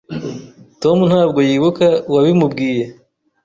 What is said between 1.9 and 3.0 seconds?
uwabimubwiye.